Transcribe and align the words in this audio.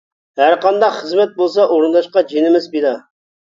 ھەرقانداق 0.39 0.95
خىزمەت 1.01 1.35
بولسا 1.41 1.67
ئورۇنداشقا 1.75 2.25
جېنىمىز 2.33 2.67
پىدا! 2.75 2.97